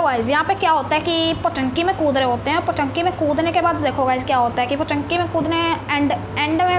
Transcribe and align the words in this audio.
hello 0.00 0.08
guys 0.08 0.30
यहाँ 0.30 0.44
पे 0.44 0.54
क्या 0.54 0.70
होता 0.72 0.96
है 0.96 1.00
कि 1.00 1.34
पटंकी 1.44 1.82
में 1.84 1.94
कूद 1.96 2.16
रहे 2.16 2.26
होते 2.26 2.50
हैं, 2.50 2.64
पटंकी 2.66 3.02
में 3.02 3.12
कूदने 3.16 3.50
के 3.52 3.60
बाद 3.60 3.76
देखो 3.76 4.04
गाइज़ 4.04 4.24
क्या 4.26 4.36
होता 4.36 4.60
है 4.60 4.66
कि 4.66 4.76
पटंकी 4.76 5.18
में 5.18 5.26
कूदने 5.32 5.58
एंड 5.90 6.12
एंड 6.12 6.62
में 6.62 6.69